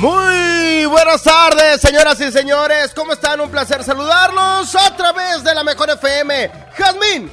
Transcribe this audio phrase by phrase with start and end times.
[0.00, 2.94] Muy buenas tardes, señoras y señores.
[2.94, 3.38] ¿Cómo están?
[3.38, 6.50] Un placer saludarlos a través de la Mejor FM.
[6.74, 7.30] Jazmín,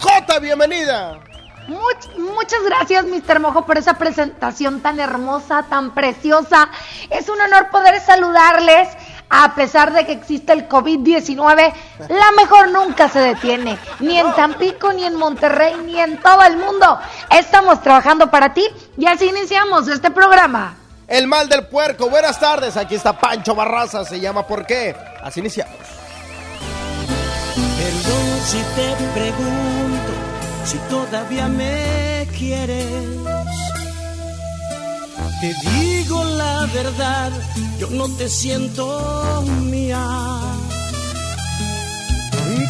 [0.00, 1.20] J, bienvenida.
[1.68, 3.38] Much- muchas gracias, Mr.
[3.38, 6.70] Mojo, por esa presentación tan hermosa, tan preciosa.
[7.10, 8.88] Es un honor poder saludarles.
[9.28, 11.72] A pesar de que existe el COVID-19,
[12.08, 13.76] la mejor nunca se detiene.
[14.00, 16.98] Ni en Tampico, ni en Monterrey, ni en todo el mundo.
[17.28, 18.64] Estamos trabajando para ti
[18.96, 20.76] y así iniciamos este programa.
[21.08, 22.10] El mal del puerco.
[22.10, 22.76] Buenas tardes.
[22.76, 24.04] Aquí está Pancho Barraza.
[24.04, 24.94] Se llama ¿Por qué?
[25.22, 25.74] Así iniciamos.
[27.54, 30.12] Perdón si te pregunto
[30.64, 32.86] si todavía me quieres.
[35.40, 37.30] Te digo la verdad,
[37.78, 40.04] yo no te siento mía.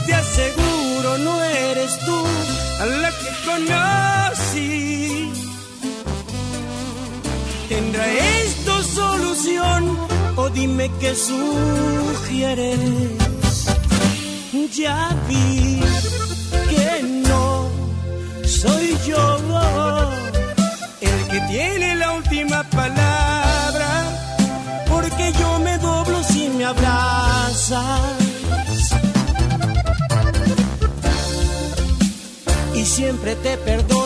[0.06, 2.24] Te aseguro no eres tú
[2.80, 5.45] a la que conocí.
[7.68, 9.98] ¿Tendrá esto solución
[10.36, 12.78] o dime qué sugieres?
[14.76, 15.80] Ya vi
[16.70, 17.68] que no
[18.44, 19.38] soy yo
[21.00, 23.90] el que tiene la última palabra,
[24.88, 28.00] porque yo me doblo si me abrazas.
[32.74, 34.05] Y siempre te perdono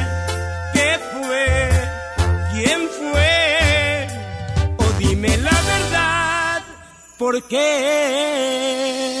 [7.21, 9.20] ¿por qué?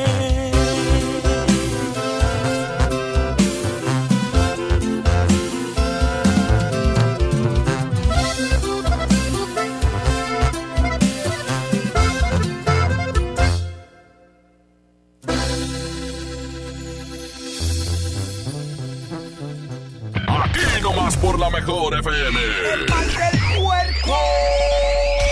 [21.51, 22.39] Mejor FM.
[22.73, 24.17] El mal del puerco.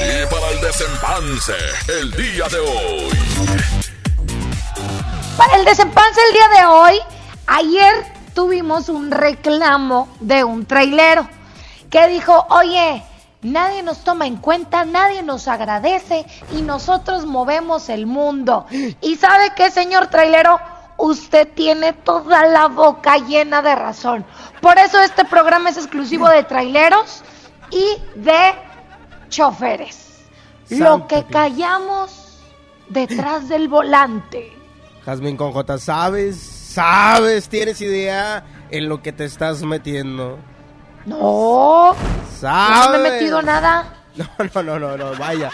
[0.01, 1.53] Y para el desempance,
[1.87, 3.09] el día de hoy.
[5.37, 6.99] Para el desempance el día de hoy,
[7.47, 7.93] ayer
[8.33, 11.27] tuvimos un reclamo de un trailero
[11.89, 13.03] que dijo, oye,
[13.41, 18.65] nadie nos toma en cuenta, nadie nos agradece y nosotros movemos el mundo.
[19.01, 20.59] ¿Y sabe qué, señor trailero?
[20.97, 24.25] Usted tiene toda la boca llena de razón.
[24.61, 27.23] Por eso este programa es exclusivo de traileros
[27.71, 27.85] y
[28.15, 28.53] de
[29.29, 30.25] choferes.
[30.69, 32.39] Lo que callamos
[32.89, 34.51] detrás del volante.
[35.05, 36.37] Jazmín con J, ¿sabes?
[36.39, 37.49] ¿Sabes?
[37.49, 40.37] ¿Tienes idea en lo que te estás metiendo?
[41.05, 41.95] No,
[42.39, 42.89] ¿Sabes?
[42.91, 43.95] no me he metido nada.
[44.15, 45.49] No, no, no, no, no, vaya.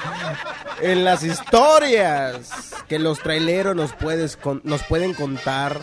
[0.81, 5.75] En las historias que los traileros nos, puedes con- nos pueden contar.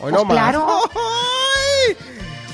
[0.00, 0.32] Hoy Pues no más.
[0.36, 0.80] claro.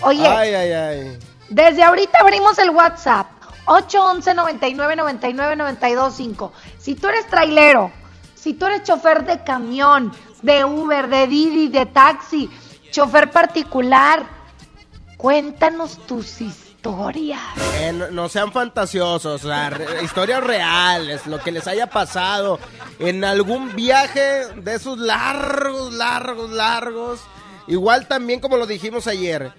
[0.07, 1.19] Oye, Ay, ay, ay.
[1.49, 3.27] Desde ahorita abrimos el WhatsApp
[3.67, 6.53] 811 99 99 925.
[6.79, 7.91] Si tú eres trailero,
[8.35, 10.13] si tú eres chofer de camión,
[10.43, 12.49] de Uber, de Didi, de taxi,
[12.93, 14.25] chofer particular,
[15.17, 17.41] cuéntanos tus historias.
[17.81, 22.61] Eh, no, no sean fantasiosos, o sea, re- historias reales, lo que les haya pasado
[23.01, 27.21] en algún viaje de esos largos, largos, largos.
[27.67, 29.53] Igual también como lo dijimos ayer,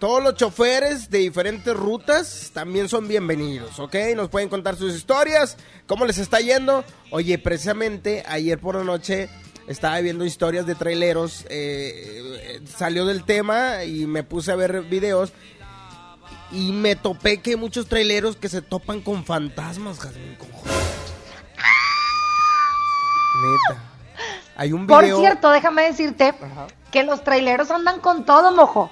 [0.00, 3.94] todos los choferes de diferentes rutas también son bienvenidos, ¿ok?
[4.16, 6.84] Nos pueden contar sus historias, cómo les está yendo.
[7.10, 9.28] Oye, precisamente ayer por la noche
[9.68, 14.82] estaba viendo historias de traileros, eh, eh, salió del tema y me puse a ver
[14.82, 15.32] videos
[16.50, 20.48] y me topé que hay muchos traileros que se topan con fantasmas, Jazmín, con.
[23.42, 23.82] Neta.
[24.56, 25.20] Hay un Por video.
[25.20, 26.34] cierto, déjame decirte
[26.90, 28.90] que los traileros andan con todo, mojo.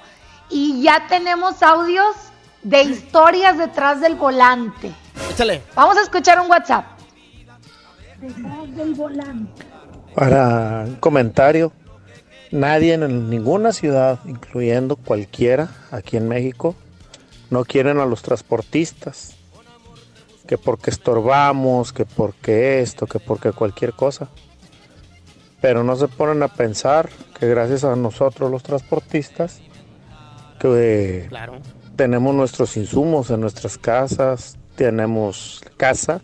[0.50, 2.16] Y ya tenemos audios
[2.62, 4.92] de historias detrás del volante.
[5.30, 5.62] Échale.
[5.74, 6.84] Vamos a escuchar un WhatsApp.
[10.14, 11.72] Para un comentario,
[12.50, 16.74] nadie en ninguna ciudad, incluyendo cualquiera aquí en México,
[17.50, 19.34] no quieren a los transportistas.
[20.46, 24.28] Que porque estorbamos, que porque esto, que porque cualquier cosa.
[25.60, 29.60] Pero no se ponen a pensar que gracias a nosotros los transportistas,
[30.58, 31.54] que Claro.
[31.96, 36.20] tenemos nuestros insumos en nuestras casas, tenemos casa,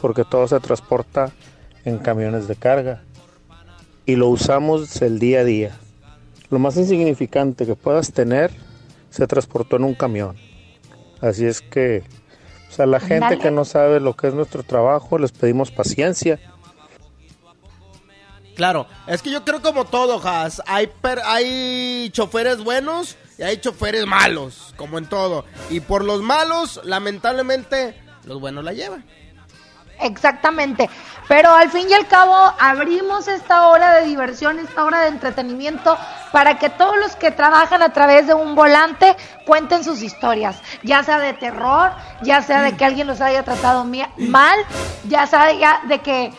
[0.00, 1.30] porque todo se transporta
[1.84, 3.02] en camiones de carga
[4.06, 5.76] y lo usamos el día a día.
[6.50, 8.50] Lo más insignificante que puedas tener
[9.10, 10.36] se transportó en un camión.
[11.20, 12.02] Así es que
[12.68, 13.38] o sea, la gente Ándale.
[13.38, 16.38] que no sabe lo que es nuestro trabajo, les pedimos paciencia.
[18.60, 20.60] Claro, es que yo creo como todo, Has.
[20.66, 25.46] Hay, per- hay choferes buenos y hay choferes malos, como en todo.
[25.70, 29.02] Y por los malos, lamentablemente, los buenos la llevan.
[29.98, 30.90] Exactamente.
[31.26, 35.96] Pero al fin y al cabo abrimos esta hora de diversión, esta hora de entretenimiento
[36.30, 39.16] para que todos los que trabajan a través de un volante
[39.46, 41.92] cuenten sus historias, ya sea de terror,
[42.22, 43.86] ya sea de que alguien los haya tratado
[44.18, 44.58] mal,
[45.08, 45.46] ya sea
[45.86, 46.30] de que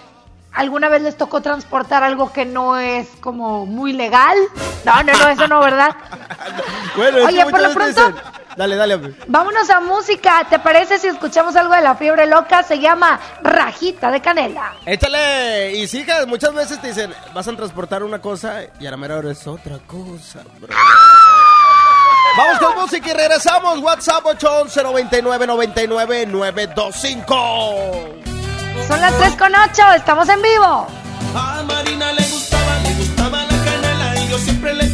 [0.53, 4.37] alguna vez les tocó transportar algo que no es como muy legal.
[4.85, 5.95] No, no, no, eso no, ¿verdad?
[6.97, 8.21] Bueno, es Oye, por lo pronto- dicen,
[8.57, 8.95] Dale, dale.
[8.95, 9.15] hombre.
[9.27, 10.45] Vámonos a música.
[10.49, 12.63] ¿Te parece si escuchamos algo de la fiebre loca?
[12.63, 14.73] Se llama Rajita de Canela.
[14.85, 15.71] Échale.
[15.77, 18.97] Y sí, Has, muchas veces te dicen, vas a transportar una cosa y a la
[18.97, 20.75] mera hora es otra cosa, bro.
[22.37, 23.79] Vamos con música y regresamos.
[23.79, 28.30] WhatsApp 811 99 99 925.
[28.87, 30.87] Son las 3 con 8, estamos en vivo.
[31.35, 34.90] A Marina le gustaba, le gustaba la canela y yo siempre le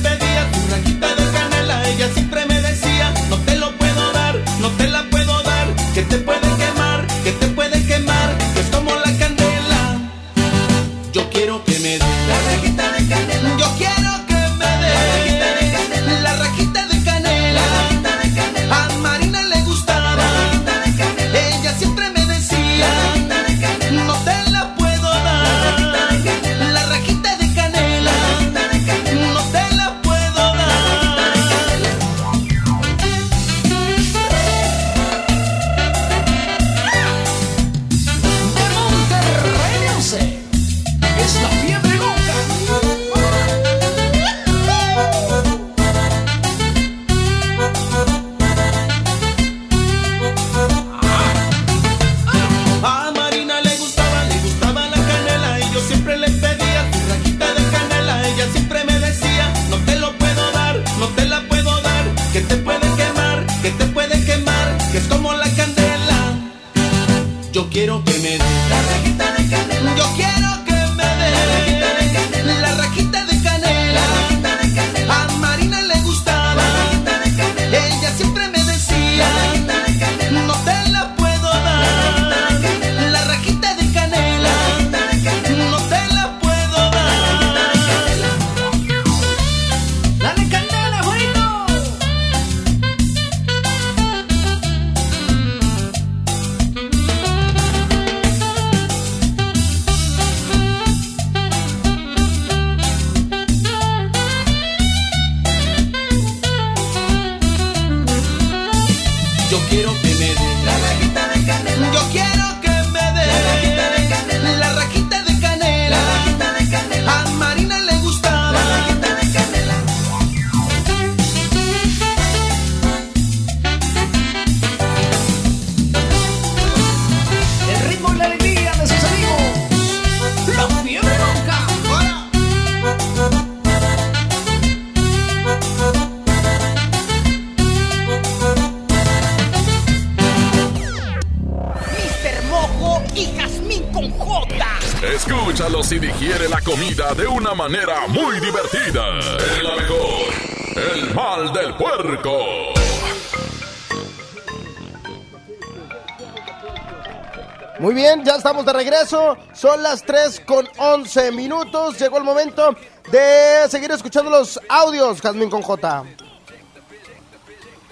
[158.57, 159.37] estamos de regreso.
[159.53, 161.99] Son las 3 con 11 minutos.
[161.99, 162.75] Llegó el momento
[163.11, 166.03] de seguir escuchando los audios, Jazmín con J.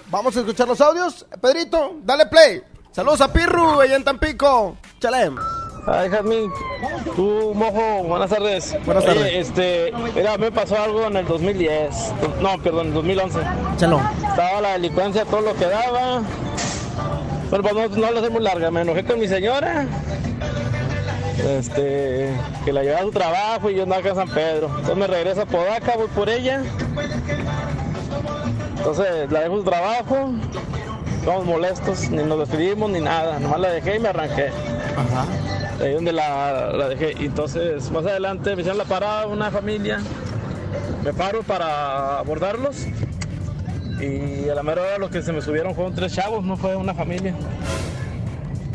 [0.07, 1.25] Vamos a escuchar los audios.
[1.39, 2.63] Pedrito, dale play.
[2.91, 4.77] Saludos a Pirru, allá en Tampico.
[4.99, 5.35] Chalem.
[5.85, 6.51] Ay, Jazmín,
[7.15, 8.75] tú, Mojo, buenas tardes.
[8.85, 9.33] Buenas Oye, tardes.
[9.47, 12.13] este, mira, me pasó algo en el 2010.
[12.41, 13.39] No, perdón, en 2011.
[13.77, 14.01] Chalo.
[14.29, 16.23] Estaba la delincuencia, todo lo que daba.
[17.51, 18.71] Bueno, pues no, no lo hacemos larga.
[18.71, 19.85] Me enojé con mi señora.
[21.37, 22.29] Este,
[22.63, 24.67] que la llevaba a su trabajo y yo andaba acá en San Pedro.
[24.67, 26.63] Entonces me regreso a Podaca, voy por ella.
[28.77, 30.31] Entonces la dejo su trabajo.
[31.19, 33.39] Estamos molestos, ni nos despedimos ni nada.
[33.39, 34.51] Nomás la dejé y me arranqué.
[35.81, 37.11] Ahí donde la, la dejé.
[37.19, 39.99] Entonces más adelante me hicieron la parada una familia.
[41.03, 42.85] Me paro para abordarlos.
[43.99, 46.75] Y a la mera hora los que se me subieron fueron tres chavos, no fue
[46.75, 47.33] una familia.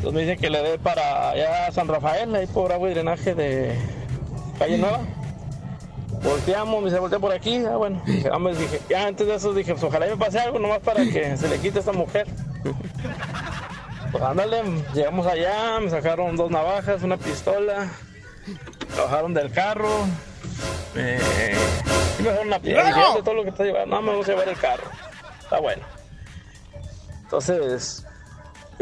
[0.01, 2.95] Entonces me dicen que le dé para allá a San Rafael, ahí por agua y
[2.95, 3.79] drenaje de
[4.59, 5.01] calle Nueva.
[6.23, 7.63] Volteamos, me dice, voltea por aquí.
[7.67, 10.59] Ah, bueno, dije, ah, dije, ya antes de eso dije, pues ojalá me pase algo
[10.59, 12.27] nomás para que se le quite a esta mujer.
[14.11, 17.89] Pues ándale, llegamos allá, me sacaron dos navajas, una pistola,
[18.97, 20.05] me bajaron del carro,
[20.97, 21.15] me,
[22.19, 22.87] y me dejaron una piedra.
[22.87, 24.91] Dije, "Este es todo lo que está llevando, no me voy a llevar el carro.
[25.41, 25.85] Está bueno.
[27.23, 28.05] Entonces,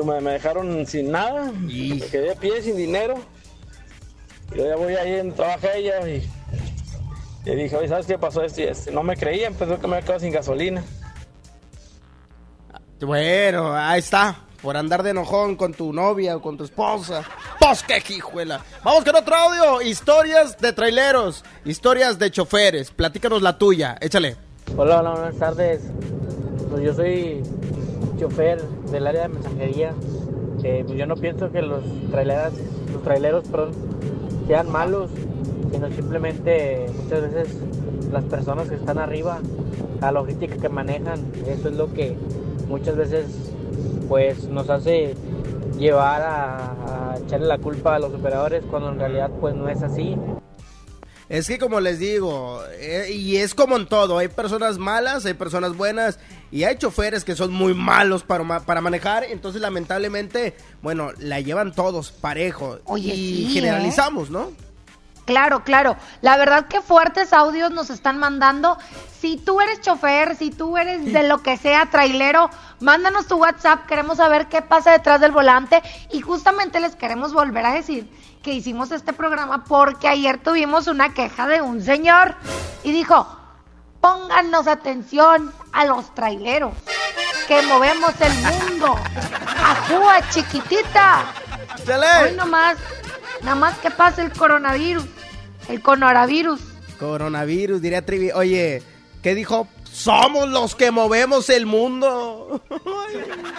[0.04, 3.16] me, me dejaron sin nada, me quedé a pie sin dinero.
[4.54, 6.28] Yo ya voy ahí en trabaja ella y
[7.44, 8.90] le dije, oye, ¿sabes qué pasó esto y esto?
[8.90, 10.82] No me creía, empezó que me había quedado sin gasolina.
[13.00, 14.44] Bueno, ahí está.
[14.62, 17.22] Por andar de enojón con tu novia o con tu esposa.
[17.60, 18.60] ¡Pues qué hijuela!
[18.82, 19.80] Vamos con otro audio.
[19.82, 21.44] Historias de traileros.
[21.64, 22.90] Historias de choferes.
[22.90, 23.96] Platícanos la tuya.
[24.00, 24.36] Échale.
[24.76, 25.82] Hola, hola, buenas tardes.
[26.70, 27.42] Pues yo soy
[28.18, 29.94] chofer del área de mensajería.
[30.60, 32.52] Pues yo no pienso que los traileras,
[32.92, 33.44] los traileros,
[34.46, 35.10] sean malos,
[35.70, 37.56] sino simplemente muchas veces
[38.10, 39.38] las personas que están arriba,
[40.00, 42.16] la logística que manejan, eso es lo que
[42.66, 43.26] muchas veces
[44.08, 45.14] pues nos hace
[45.78, 49.82] llevar a, a echarle la culpa a los operadores cuando en realidad pues no es
[49.82, 50.16] así.
[51.28, 55.34] Es que como les digo, eh, y es como en todo, hay personas malas, hay
[55.34, 56.18] personas buenas
[56.50, 61.72] y hay choferes que son muy malos para, para manejar, entonces lamentablemente, bueno, la llevan
[61.72, 64.52] todos parejo Oye, y sí, generalizamos, ¿no?
[65.28, 65.94] Claro, claro.
[66.22, 68.78] La verdad que fuertes audios nos están mandando.
[69.20, 72.48] Si tú eres chofer, si tú eres de lo que sea trailero,
[72.80, 73.84] mándanos tu WhatsApp.
[73.84, 75.82] Queremos saber qué pasa detrás del volante.
[76.10, 78.10] Y justamente les queremos volver a decir
[78.42, 82.34] que hicimos este programa porque ayer tuvimos una queja de un señor
[82.82, 83.37] y dijo,
[84.00, 86.72] pónganos atención a los traileros,
[87.46, 88.98] que movemos el mundo.
[89.62, 91.26] Ajúa, chiquitita.
[92.22, 92.76] Hoy nomás,
[93.42, 95.04] nada más que pase el coronavirus,
[95.68, 96.60] el coronavirus.
[96.98, 98.30] Coronavirus, diría Trivi.
[98.32, 98.82] Oye,
[99.22, 99.68] ¿qué dijo?
[99.90, 102.62] Somos los que movemos el mundo.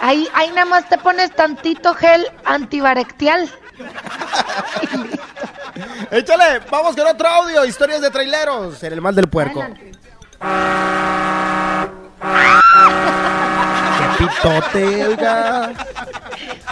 [0.00, 3.52] Ahí, ahí nada más te pones tantito gel antibarectial.
[6.10, 7.64] Échale, vamos con otro audio.
[7.66, 9.60] Historias de traileros en el mal del puerco.
[9.60, 9.89] Adelante.
[13.98, 15.72] Qué pitote, oiga.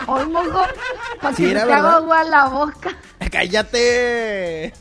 [0.06, 0.62] Hoy mojo,
[1.20, 2.96] para Sí, que te haga agua la boca.
[3.30, 4.72] Cállate.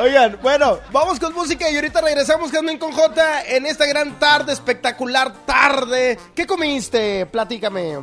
[0.00, 4.52] Oigan, bueno, vamos con música y ahorita regresamos Jasmine con J en esta gran tarde,
[4.52, 6.18] espectacular tarde.
[6.34, 7.26] ¿Qué comiste?
[7.26, 7.98] Platícame.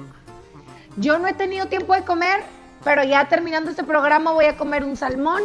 [0.97, 2.41] Yo no he tenido tiempo de comer,
[2.85, 5.43] pero ya terminando este programa voy a comer un salmón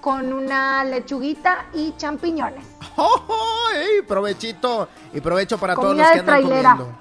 [0.00, 2.66] con una lechuguita y champiñones.
[2.96, 6.76] ¡Oh, oh, ey, provechito y provecho para todos Comida los que andan trailera.
[6.76, 6.98] comiendo.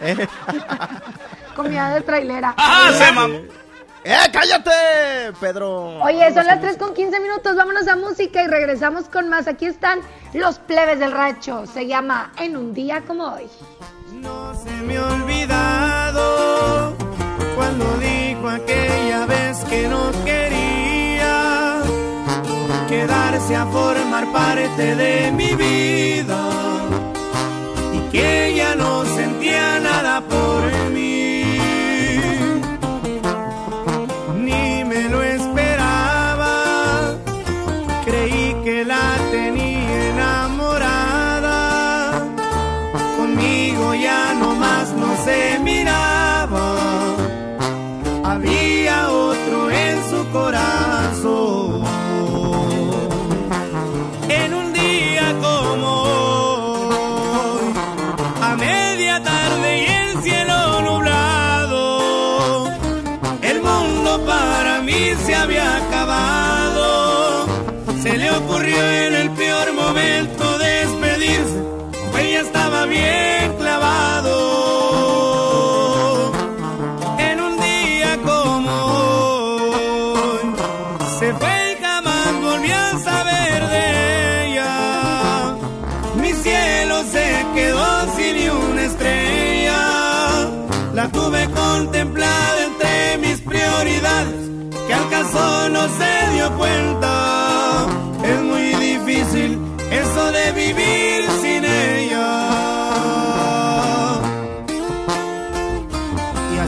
[0.00, 0.28] ¿Eh?
[1.56, 2.54] Comida de trailera.
[4.08, 4.70] ¡Eh, cállate,
[5.40, 5.98] Pedro!
[6.00, 9.48] Oye, son las 3 con 15 minutos, vámonos a música y regresamos con más.
[9.48, 9.98] Aquí están
[10.32, 11.66] los plebes del rancho.
[11.66, 13.48] Se llama En un día como hoy.
[14.12, 16.96] No se me ha olvidado
[17.56, 20.35] cuando dijo aquella vez que no quería
[23.06, 26.40] quedarse a formar parte de mi vida
[27.94, 30.85] y que ella no sentía nada por mí.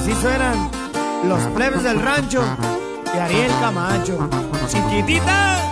[0.08, 0.70] Así suenan
[1.24, 2.42] los plebes del rancho
[3.12, 4.28] de Ariel Camacho.
[4.68, 5.67] Chiquitita.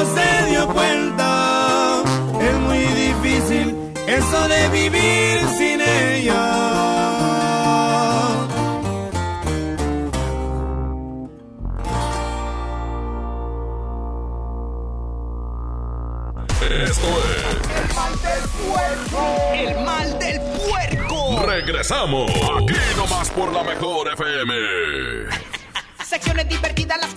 [0.00, 2.02] No se dio cuenta.
[2.40, 6.42] Es muy difícil eso de vivir sin ella.
[16.82, 17.08] Esto
[17.76, 19.22] El mal del puerco.
[19.52, 21.32] El mal del puerco.
[21.32, 21.46] es.
[21.46, 22.30] Regresamos.
[22.30, 24.54] Aquí nomás por la mejor FM.
[26.04, 27.14] Secciones divertidas, las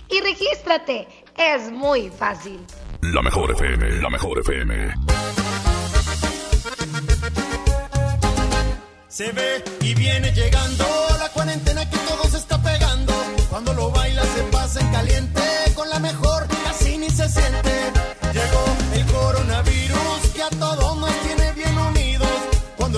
[0.08, 1.06] y regístrate.
[1.36, 2.58] Es muy fácil.
[3.02, 4.94] La mejor FM, la mejor FM.
[9.08, 10.84] Se ve y viene llegando
[11.18, 13.12] la cuarentena que todo se está pegando.
[13.48, 15.42] Cuando lo baila se pasa en caliente,
[15.74, 17.99] con la mejor casi ni se siente.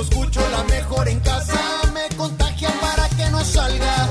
[0.03, 1.61] Escucho la mejor en casa
[1.95, 4.09] me contagia para que no salga.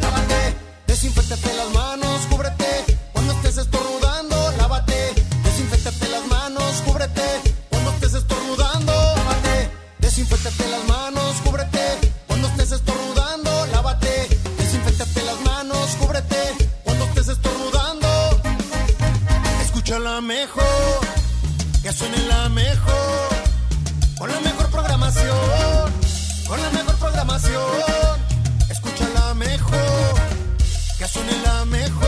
[0.00, 2.96] Lávate, desinfectate las manos, cúbrete.
[3.12, 5.12] Cuando estés estornudando, lávate,
[5.44, 7.22] desinfectate las manos, cúbrete.
[7.68, 12.12] Cuando estés estornudando, lávate, desinfectate las manos, cúbrete.
[12.26, 16.42] Cuando estés estornudando, lávate, desinfectate las manos, cúbrete.
[16.82, 18.08] Cuando estés estornudando,
[19.62, 20.65] escucha la mejor,
[26.48, 28.20] con la mejor programación,
[28.70, 30.14] escucha la mejor,
[30.98, 32.05] que suene la mejor,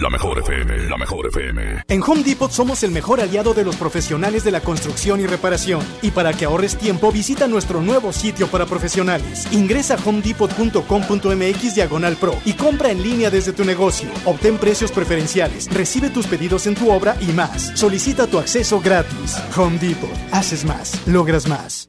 [0.00, 1.84] La mejor FM, la mejor FM.
[1.88, 5.80] En Home Depot somos el mejor aliado de los profesionales de la construcción y reparación.
[6.02, 9.46] Y para que ahorres tiempo, visita nuestro nuevo sitio para profesionales.
[9.52, 14.10] Ingresa a homedepot.com.mx diagonal pro y compra en línea desde tu negocio.
[14.26, 17.72] Obtén precios preferenciales, recibe tus pedidos en tu obra y más.
[17.74, 19.40] Solicita tu acceso gratis.
[19.56, 20.10] Home Depot.
[20.30, 21.88] Haces más, logras más.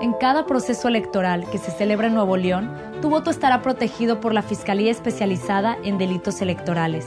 [0.00, 4.32] En cada proceso electoral que se celebra en Nuevo León, tu voto estará protegido por
[4.32, 7.06] la Fiscalía Especializada en Delitos Electorales.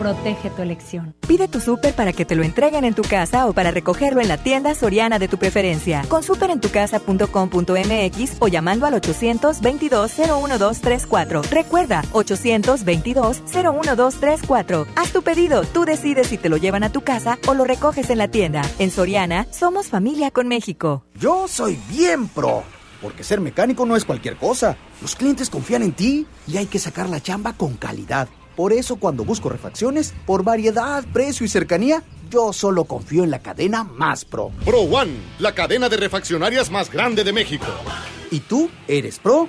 [0.00, 1.14] protege tu elección.
[1.28, 4.28] Pide tu súper para que te lo entreguen en tu casa o para recogerlo en
[4.28, 6.06] la tienda soriana de tu preferencia.
[6.08, 11.42] Con superentucasa.com.mx o llamando al 822-01234.
[11.50, 14.86] Recuerda, 822-01234.
[14.96, 18.08] Haz tu pedido, tú decides si te lo llevan a tu casa o lo recoges
[18.08, 18.62] en la tienda.
[18.78, 21.04] En Soriana, somos familia con México.
[21.14, 22.62] Yo soy bien pro.
[23.02, 24.78] Porque ser mecánico no es cualquier cosa.
[25.02, 28.28] Los clientes confían en ti y hay que sacar la chamba con calidad.
[28.56, 33.40] Por eso cuando busco refacciones, por variedad, precio y cercanía, yo solo confío en la
[33.40, 34.50] cadena más pro.
[34.64, 37.66] Pro One, la cadena de refaccionarias más grande de México.
[38.30, 39.48] ¿Y tú eres pro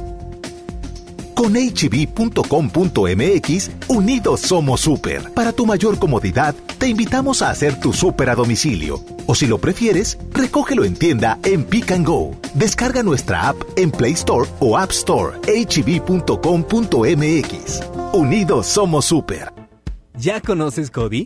[1.41, 3.31] Con hb.com.mx,
[3.87, 5.33] unidos somos super.
[5.33, 9.03] Para tu mayor comodidad, te invitamos a hacer tu super a domicilio.
[9.25, 12.35] O si lo prefieres, recógelo en tienda en Pick and Go.
[12.53, 15.39] Descarga nuestra app en Play Store o App Store.
[15.47, 16.29] hb.com.mx.
[18.13, 19.51] Unidos somos super.
[20.13, 21.25] ¿Ya conoces Cody?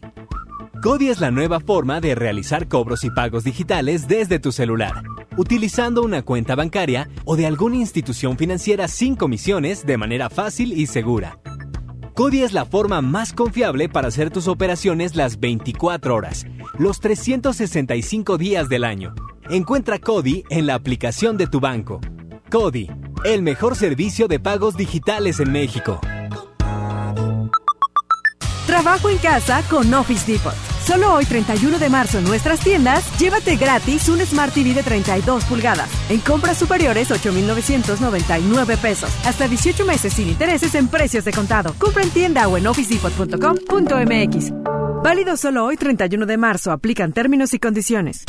[0.81, 5.03] Cody es la nueva forma de realizar cobros y pagos digitales desde tu celular,
[5.37, 10.87] utilizando una cuenta bancaria o de alguna institución financiera sin comisiones de manera fácil y
[10.87, 11.39] segura.
[12.13, 16.45] Cody es la forma más confiable para hacer tus operaciones las 24 horas,
[16.77, 19.13] los 365 días del año.
[19.49, 21.99] Encuentra Cody en la aplicación de tu banco.
[22.49, 22.89] Cody,
[23.25, 25.99] el mejor servicio de pagos digitales en México.
[28.65, 30.74] Trabajo en casa con Office Depot.
[30.85, 35.45] Solo hoy 31 de marzo en nuestras tiendas, llévate gratis un Smart TV de 32
[35.45, 35.89] pulgadas.
[36.09, 39.09] En compras superiores 8.999 pesos.
[39.25, 41.73] Hasta 18 meses sin intereses en precios de contado.
[41.79, 44.51] Compra en tienda o en officedepot.com.mx.
[45.03, 46.71] Válido solo hoy 31 de marzo.
[46.71, 48.23] Aplican términos y condiciones.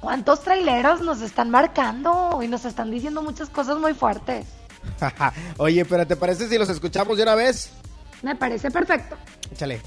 [0.00, 4.46] ¿Cuántos traileros nos están marcando y nos están diciendo muchas cosas muy fuertes?
[5.56, 7.70] Oye, pero ¿te parece si los escuchamos de una vez?
[8.22, 9.16] Me parece perfecto.
[9.50, 9.80] Échale.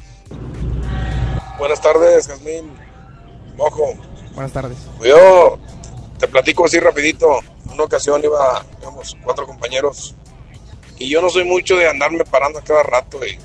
[1.57, 2.71] Buenas tardes, Jazmín.
[3.55, 3.93] Mojo.
[4.33, 4.77] Buenas tardes.
[5.03, 5.59] Yo
[6.17, 7.39] te platico así rapidito.
[7.71, 10.15] Una ocasión iba, digamos, cuatro compañeros
[10.97, 13.37] y yo no soy mucho de andarme parando a cada rato y,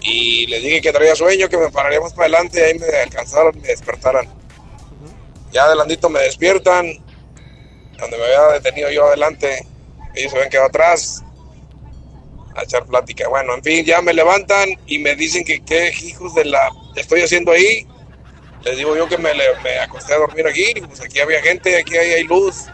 [0.00, 2.86] y les dije que traía sueño, que me pararía más para adelante y ahí me
[2.86, 4.28] alcanzaron y me despertaran.
[5.52, 6.86] Ya adelantito me despiertan,
[7.98, 9.66] donde me había detenido yo adelante,
[10.14, 11.22] ellos se ven quedado atrás
[12.54, 13.28] a echar plática.
[13.28, 17.22] Bueno, en fin, ya me levantan y me dicen que qué hijos de la estoy
[17.22, 17.86] haciendo ahí.
[18.64, 19.30] Les digo yo que me,
[19.62, 22.66] me acosté a dormir aquí, pues aquí había gente, aquí hay, hay luz.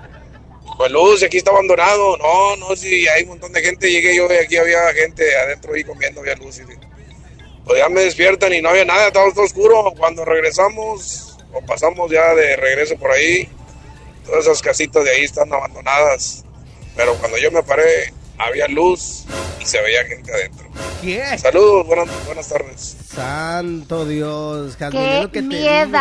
[0.77, 2.17] Pues luz, aquí está abandonado.
[2.17, 3.91] No, no, sí, hay un montón de gente.
[3.91, 6.59] Llegué yo y aquí había gente adentro ahí comiendo, había luz.
[6.59, 6.63] Y,
[7.65, 9.93] pues ya me despiertan y no había nada, estaba todo oscuro.
[9.97, 13.49] Cuando regresamos, o pasamos ya de regreso por ahí,
[14.27, 16.45] todas esas casitas de ahí están abandonadas.
[16.97, 19.25] Pero cuando yo me paré, había luz
[19.61, 20.69] y se veía gente adentro.
[21.03, 21.39] ¿Qué?
[21.39, 22.97] Saludos, buenas, buenas tardes.
[23.15, 25.99] Santo Dios, ¡Qué que te digo.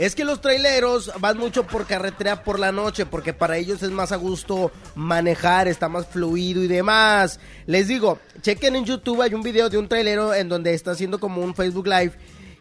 [0.00, 3.90] Es que los traileros van mucho por carretera por la noche, porque para ellos es
[3.90, 7.38] más a gusto manejar, está más fluido y demás.
[7.66, 11.20] Les digo, chequen en YouTube, hay un video de un trailero en donde está haciendo
[11.20, 12.12] como un Facebook Live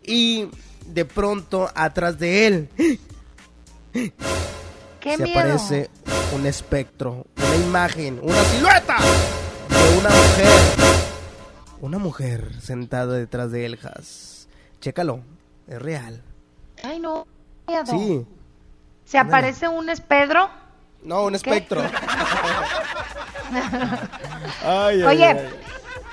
[0.03, 0.49] y
[0.85, 2.69] de pronto atrás de él
[3.93, 5.39] ¡Qué se miedo!
[5.39, 5.89] aparece
[6.35, 8.97] un espectro, una imagen, una silueta
[9.69, 10.49] de una mujer.
[11.79, 14.49] Una mujer sentada detrás de él, Has.
[14.81, 15.21] Chécalo,
[15.69, 16.21] es real.
[16.83, 17.25] Ay, no.
[17.67, 17.85] miedo.
[17.85, 18.25] Sí.
[19.05, 20.49] ¿Se aparece un espedro?
[21.03, 21.81] No, un espectro.
[24.63, 25.49] Ay, ay, Oye, ay.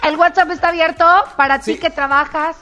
[0.05, 1.05] el WhatsApp está abierto
[1.37, 2.57] para ti que trabajas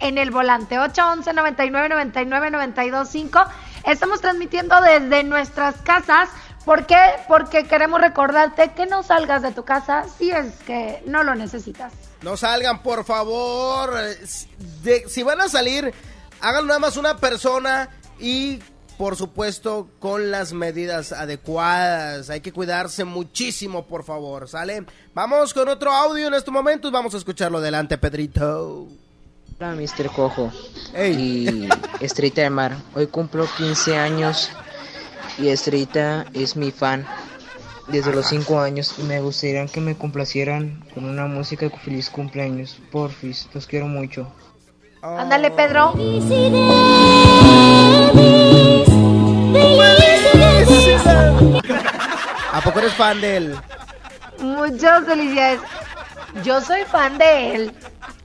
[0.00, 0.78] en el volante.
[0.78, 3.40] 811 99 99 92 5.
[3.86, 6.28] Estamos transmitiendo desde nuestras casas.
[6.64, 6.98] ¿Por qué?
[7.28, 11.92] Porque queremos recordarte que no salgas de tu casa si es que no lo necesitas.
[12.22, 13.92] No salgan, por favor.
[14.82, 15.92] De- si van a salir,
[16.44, 17.88] hagan nada más una persona
[18.20, 18.58] y,
[18.98, 22.28] por supuesto, con las medidas adecuadas.
[22.28, 24.84] Hay que cuidarse muchísimo, por favor, ¿sale?
[25.14, 26.92] Vamos con otro audio en estos momentos.
[26.92, 28.86] Vamos a escucharlo adelante, Pedrito.
[29.58, 30.10] Hola, Mr.
[30.14, 30.52] Cojo
[30.94, 31.66] y
[32.00, 32.76] Estrella de Mar.
[32.94, 34.50] Hoy cumplo 15 años
[35.38, 37.06] y Estrella es mi fan
[37.88, 42.10] desde los 5 años y me gustaría que me complacieran con una música de feliz
[42.10, 42.76] cumpleaños.
[42.90, 44.30] Porfis, los quiero mucho.
[45.04, 45.92] Ándale, Pedro.
[52.52, 53.56] ¿A poco eres fan de él?
[54.40, 55.60] Muchas felicidades.
[56.42, 57.72] Yo soy fan de él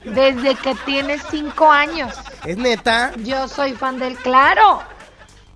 [0.04, 2.14] desde que tiene cinco años.
[2.46, 3.12] ¿Es neta?
[3.18, 4.82] Yo soy fan de él, claro.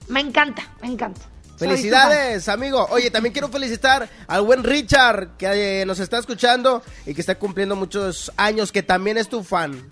[0.09, 1.23] Me encanta, me encanta.
[1.57, 2.87] Felicidades, amigo.
[2.91, 7.37] Oye, también quiero felicitar al buen Richard que eh, nos está escuchando y que está
[7.37, 9.91] cumpliendo muchos años, que también es tu fan.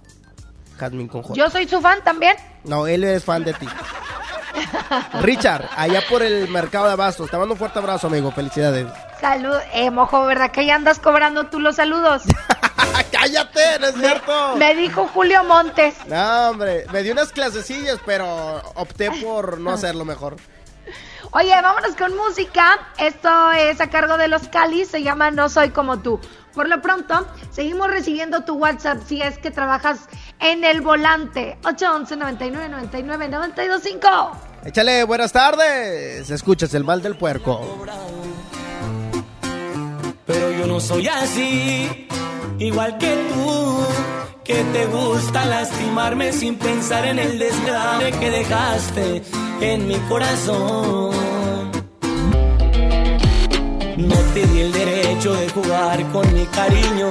[0.83, 1.35] Jazmín con su J.
[1.35, 1.45] fan.
[1.45, 2.37] Yo soy su fan también.
[2.64, 3.68] No, él es fan de ti.
[5.21, 7.31] Richard, allá por el mercado de abastos.
[7.31, 8.31] Te mando un fuerte abrazo, amigo.
[8.33, 8.87] Felicidades.
[9.21, 12.23] Salud, eh, mojo, ¿verdad que ya andas cobrando tú los saludos?
[13.12, 13.79] ¡Cállate!
[13.81, 14.57] ¡No es cierto!
[14.57, 15.95] Me dijo Julio Montes.
[16.09, 20.37] No, hombre, me di unas clasecillas, pero opté por no hacerlo mejor.
[21.31, 22.79] Oye, vámonos con música.
[22.99, 26.21] Esto es a cargo de los Cali, se llama No Soy Como Tú.
[26.53, 30.01] Por lo pronto, seguimos recibiendo tu WhatsApp si es que trabajas
[30.42, 31.57] en el volante.
[31.64, 34.09] 811 99 99 925.
[34.64, 36.28] Échale, buenas tardes.
[36.31, 37.85] Escuchas el mal del puerco.
[40.26, 42.09] Pero yo no soy así,
[42.59, 43.87] igual que tú,
[44.44, 49.22] que te gusta lastimarme sin pensar en el desgrace que dejaste
[49.61, 51.12] en mi corazón.
[53.96, 57.11] No te di el derecho de jugar con mi cariño.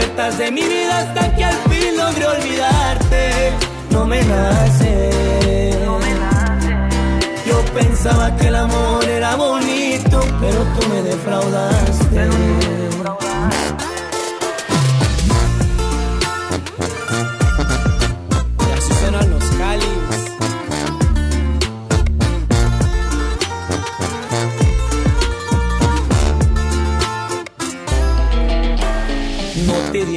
[0.00, 3.52] Puertas de mi vida hasta que al fin logre olvidarte.
[3.90, 5.10] No me nace.
[7.46, 12.28] Yo pensaba que el amor era bonito, pero tú me defraudaste.
[13.56, 13.59] Y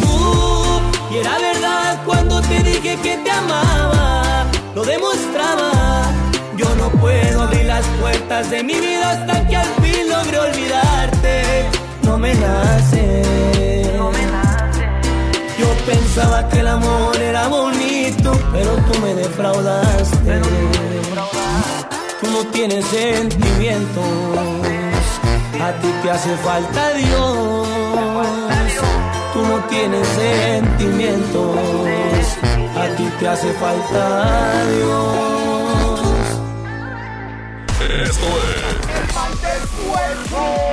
[0.00, 0.80] tú
[1.12, 5.70] y era verdad cuando te dije que te amaba, lo demostraba.
[6.56, 11.66] Yo no puedo abrir las puertas de mi vida hasta que al fin logre olvidarte.
[12.02, 13.22] No me nace.
[15.58, 20.40] Yo pensaba que el amor era bonito, pero tú me defraudaste.
[22.20, 24.04] Tú no tienes sentimientos.
[25.60, 27.81] A ti te hace falta Dios.
[29.32, 31.56] Tú no tienes sentimientos.
[32.76, 36.00] A ti te hace falta Dios.
[38.08, 38.52] Esto es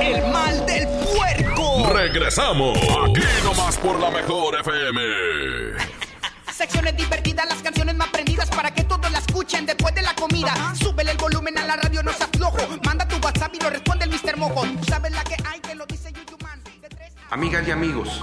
[0.00, 1.88] El mal del puerco.
[1.92, 5.00] Regresamos aquí nomás por la mejor FM.
[6.52, 10.52] Secciones divertidas, las canciones más prendidas para que todos la escuchen después de la comida.
[10.78, 12.58] Súbele el volumen a la radio, no se aflojo.
[12.84, 14.36] Manda tu WhatsApp y lo responde el Mr.
[14.36, 14.62] Mojo.
[14.62, 16.60] Tú sabes la que hay, que lo dice Yuyuman.
[17.30, 18.22] Amigas y amigos,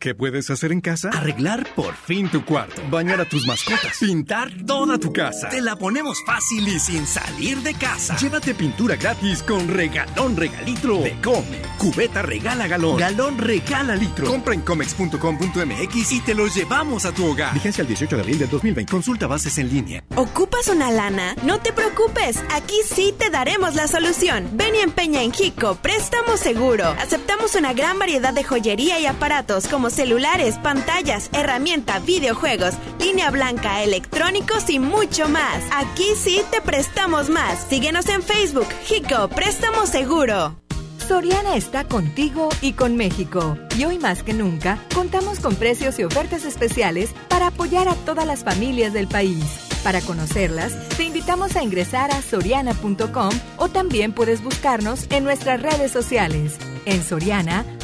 [0.00, 1.10] ¿Qué puedes hacer en casa?
[1.12, 2.80] Arreglar por fin tu cuarto.
[2.88, 3.98] Bañar a tus mascotas.
[3.98, 5.48] Pintar toda tu casa.
[5.48, 8.16] Te la ponemos fácil y sin salir de casa.
[8.16, 11.66] Llévate pintura gratis con regalón regalitro de Comex.
[11.78, 12.96] Cubeta regala galón.
[12.96, 14.28] Galón regala litro.
[14.28, 17.52] Compra en comex.com.mx y te lo llevamos a tu hogar.
[17.54, 18.92] Vigencia el 18 de abril del 2020.
[18.92, 20.04] Consulta bases en línea.
[20.14, 21.34] ¿Ocupas una lana?
[21.42, 24.48] No te preocupes, aquí sí te daremos la solución.
[24.52, 26.86] Ven y empeña en Jico, préstamo seguro.
[27.00, 33.82] Aceptamos una gran variedad de joyería y aparatos como celulares, pantallas, herramienta, videojuegos, línea blanca,
[33.82, 35.62] electrónicos y mucho más.
[35.72, 37.66] Aquí sí te prestamos más.
[37.68, 40.56] Síguenos en Facebook, Jico, préstamo seguro.
[41.08, 43.56] Soriana está contigo y con México.
[43.78, 48.26] Y hoy más que nunca, contamos con precios y ofertas especiales para apoyar a todas
[48.26, 49.42] las familias del país.
[49.82, 55.92] Para conocerlas, te invitamos a ingresar a soriana.com o también puedes buscarnos en nuestras redes
[55.92, 56.58] sociales.
[56.84, 57.64] En Soriana,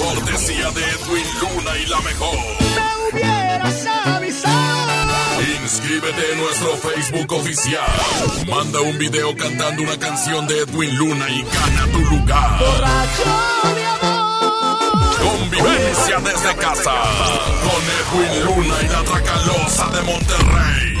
[0.00, 2.34] Cortesía de Edwin Luna y la mejor.
[2.60, 5.12] Me hubieras avisado.
[5.62, 7.84] Inscríbete en nuestro Facebook oficial.
[8.48, 12.58] Manda un video cantando una canción de Edwin Luna y gana tu lugar.
[12.58, 13.24] Borracho
[13.62, 14.78] amor.
[15.18, 16.92] Convivencia desde casa.
[17.62, 21.00] Con Edwin Luna y la Tracalosa de Monterrey.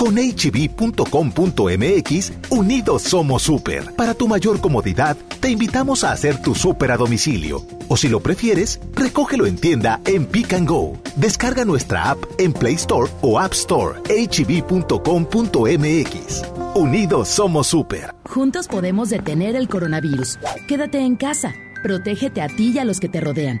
[0.00, 0.72] Con hb.com.mx,
[2.48, 3.94] unidos somos super.
[3.96, 7.66] Para tu mayor comodidad, te invitamos a hacer tu super a domicilio.
[7.86, 10.98] O si lo prefieres, recógelo en tienda en Pick and Go.
[11.16, 14.00] Descarga nuestra app en Play Store o App Store.
[14.08, 14.84] hb.com.mx.
[16.74, 18.14] Unidos somos super.
[18.24, 20.38] Juntos podemos detener el coronavirus.
[20.66, 21.52] Quédate en casa.
[21.82, 23.60] Protégete a ti y a los que te rodean.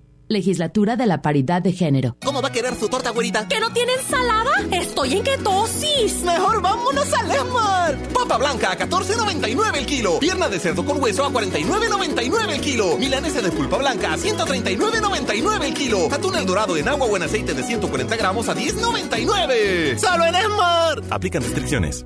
[0.31, 2.15] Legislatura de la Paridad de Género.
[2.23, 3.47] ¿Cómo va a querer su torta, güerita?
[3.47, 4.51] ¿Que no tiene ensalada?
[4.71, 6.23] Esto estoy en ketosis.
[6.23, 7.97] Mejor vámonos a Lemar.
[8.13, 10.19] Papa blanca a 14.99 el kilo.
[10.19, 12.97] Pierna de cerdo con hueso a 49.99 el kilo.
[12.97, 16.07] Milanesa de pulpa blanca a 139.99 el kilo.
[16.11, 19.97] Atún el dorado en agua o en aceite de 140 gramos a 10.99.
[19.97, 21.01] ¡Solo en Esmar!
[21.09, 22.05] Aplican restricciones.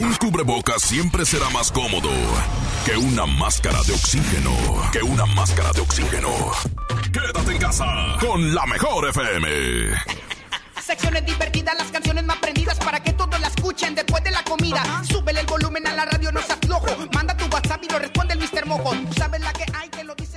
[0.00, 2.08] Un cubrebocas siempre será más cómodo
[2.86, 4.52] que una máscara de oxígeno.
[4.92, 6.30] Que una máscara de oxígeno.
[7.12, 9.48] Quédate en casa con la mejor FM.
[10.80, 14.82] Secciones divertidas, las canciones más prendidas para que todos la escuchen después de la comida.
[15.04, 16.86] Súbele el volumen a la radio, no seas flojo.
[17.12, 18.66] Manda tu WhatsApp y lo responde el Mr.
[18.66, 18.92] Mojo.
[18.92, 20.27] Tú sabes la que hay, que lo dice.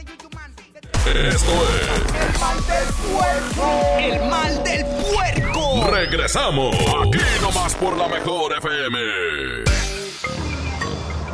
[1.04, 3.66] Esto es El mal del puerco.
[3.98, 5.88] El mal del puerco.
[5.90, 9.00] Regresamos aquí nomás por la mejor FM.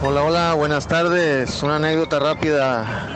[0.03, 1.61] Hola, hola, buenas tardes.
[1.63, 3.09] Una anécdota rápida.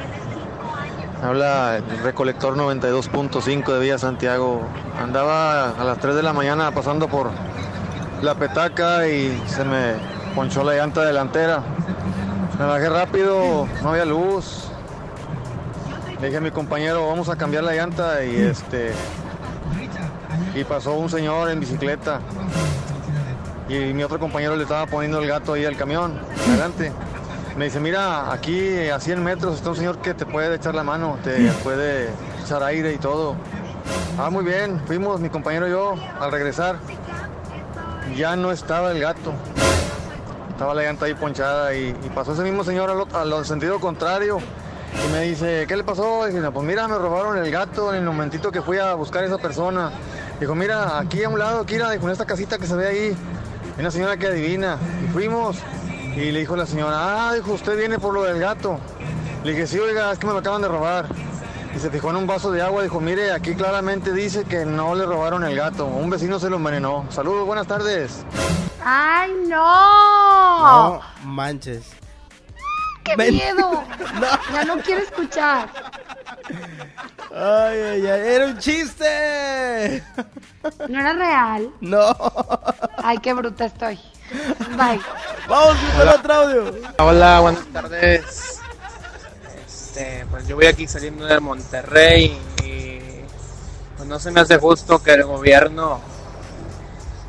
[1.23, 4.61] Habla el recolector 92.5 de Villa Santiago.
[4.99, 7.31] Andaba a las 3 de la mañana pasando por
[8.21, 9.93] la petaca y se me
[10.35, 11.63] ponchó la llanta delantera.
[12.59, 14.70] Me bajé rápido, no había luz.
[16.21, 18.91] Le dije a mi compañero, vamos a cambiar la llanta y este
[20.53, 22.19] y pasó un señor en bicicleta.
[23.67, 26.91] Y mi otro compañero le estaba poniendo el gato ahí al camión, adelante.
[27.57, 30.83] Me dice, mira, aquí a 100 metros está un señor que te puede echar la
[30.83, 32.09] mano, te puede
[32.43, 33.35] echar aire y todo.
[34.19, 36.75] Ah, muy bien, fuimos mi compañero y yo al regresar.
[38.15, 39.33] Ya no estaba el gato.
[40.51, 44.37] Estaba la llanta ahí ponchada y, y pasó ese mismo señor al, al sentido contrario.
[44.93, 46.27] Y me dice, ¿qué le pasó?
[46.31, 49.27] "No, pues mira, me robaron el gato en el momentito que fui a buscar a
[49.27, 49.91] esa persona.
[50.39, 53.17] Dijo, mira, aquí a un lado, Kira, dijo, en esta casita que se ve ahí.
[53.75, 54.77] Hay una señora que adivina.
[55.03, 55.57] Y fuimos.
[56.15, 58.79] Y le dijo la señora, ah, dijo, usted viene por lo del gato.
[59.43, 61.05] Le dije, sí, oiga, es que me lo acaban de robar.
[61.73, 62.83] Y se fijó en un vaso de agua.
[62.83, 65.85] Dijo, mire, aquí claramente dice que no le robaron el gato.
[65.85, 67.05] Un vecino se lo envenenó.
[67.09, 68.25] Saludos, buenas tardes.
[68.83, 70.97] ¡Ay, no!
[70.97, 71.85] No manches.
[73.03, 73.33] ¡Qué Ven.
[73.33, 73.83] miedo!
[74.53, 75.69] Ya no quiero escuchar.
[77.33, 80.03] Ay, ay, ay, era un chiste.
[80.89, 81.69] ¿No era real?
[81.79, 82.15] No.
[82.97, 83.99] Ay, qué bruta estoy.
[84.77, 84.99] Bye.
[85.47, 86.75] Vamos con otro audio.
[86.99, 88.59] Hola, buenas tardes.
[89.65, 92.99] Este, pues yo voy aquí saliendo de Monterrey y
[93.97, 95.99] pues no se me hace justo que el gobierno,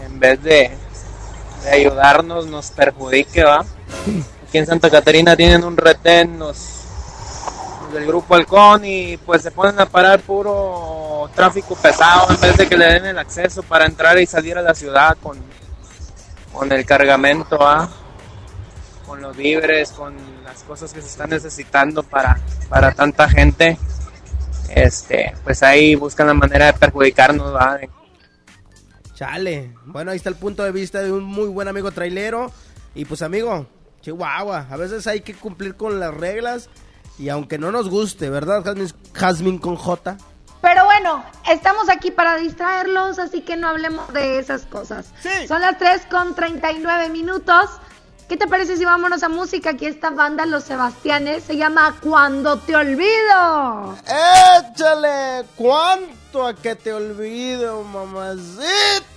[0.04, 0.76] en vez de,
[1.64, 3.64] de ayudarnos, nos perjudique, ¿va?
[4.52, 6.82] Aquí en Santa Catarina tienen un retén los,
[7.90, 12.68] del grupo Halcón y pues se ponen a parar puro tráfico pesado en vez de
[12.68, 15.38] que le den el acceso para entrar y salir a la ciudad con,
[16.52, 17.88] con el cargamento, ¿va?
[19.06, 22.38] con los víveres, con las cosas que se están necesitando para,
[22.68, 23.78] para tanta gente,
[24.68, 27.80] este, pues ahí buscan la manera de perjudicarnos, ¿va?
[29.14, 29.72] Chale.
[29.86, 32.52] Bueno, ahí está el punto de vista de un muy buen amigo trailero.
[32.94, 33.66] Y pues, amigo,
[34.02, 36.68] Chihuahua, a veces hay que cumplir con las reglas.
[37.18, 38.64] Y aunque no nos guste, ¿verdad,
[39.14, 40.16] Jasmine, con J?
[40.60, 45.06] Pero bueno, estamos aquí para distraerlos, así que no hablemos de esas cosas.
[45.48, 47.70] Son las 3 con 39 minutos.
[48.28, 49.70] ¿Qué te parece si vámonos a música?
[49.70, 53.98] Aquí esta banda, Los Sebastianes, se llama Cuando te olvido.
[54.06, 55.44] ¡Échale!
[55.56, 59.11] ¿Cuánto a que te olvido, mamacita?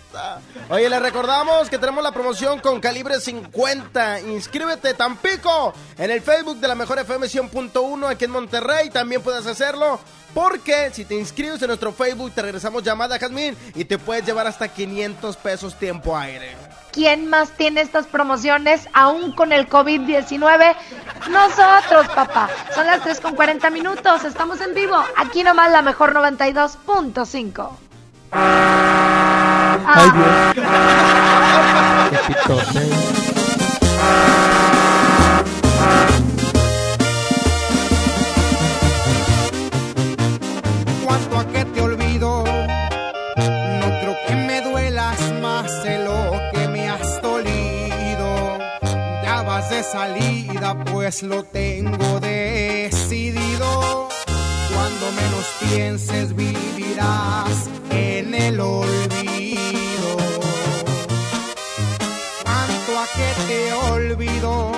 [0.70, 4.22] Oye, le recordamos que tenemos la promoción con calibre 50.
[4.22, 8.90] Inscríbete, Tampico, en el Facebook de la Mejor FM 100.1 aquí en Monterrey.
[8.90, 10.00] También puedes hacerlo
[10.34, 14.46] porque si te inscribes en nuestro Facebook, te regresamos llamada, Jazmín, y te puedes llevar
[14.48, 16.56] hasta 500 pesos tiempo aire.
[16.92, 20.76] ¿Quién más tiene estas promociones aún con el COVID-19?
[21.30, 22.50] Nosotros, papá.
[22.74, 24.24] Son las 3 con 40 minutos.
[24.24, 24.96] Estamos en vivo.
[25.18, 27.85] Aquí nomás la mejor 92.5.
[28.38, 30.36] Ay, Dios.
[32.12, 32.84] Qué pitote.
[41.06, 42.44] cuanto a que te olvido.
[42.44, 48.58] No creo que me duelas más de lo que me has dolido.
[49.24, 52.85] Ya vas de salida, pues lo tengo decidido.
[55.06, 60.18] Cuando menos pienses, vivirás en el olvido.
[62.44, 64.72] Cuanto a que te olvido,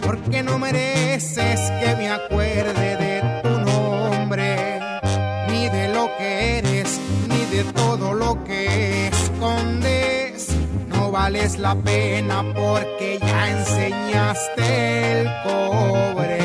[0.00, 4.80] porque no mereces que me acuerde de tu nombre
[5.50, 10.48] ni de lo que eres, ni de todo lo que escondes.
[10.88, 16.43] No vales la pena porque ya enseñaste el cobre.